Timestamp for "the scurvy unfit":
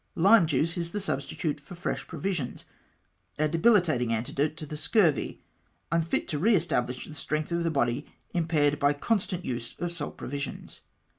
4.65-6.27